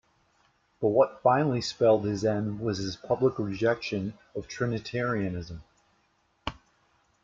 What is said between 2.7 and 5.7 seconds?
his public rejection of Trinitarianism.